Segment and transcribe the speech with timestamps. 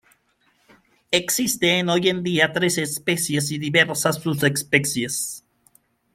[1.11, 5.45] Existen hoy en día tres especies y diversas subespecies.